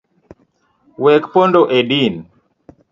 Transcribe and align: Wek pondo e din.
Wek 1.03 1.23
pondo 1.33 1.61
e 1.77 1.79
din. 1.89 2.15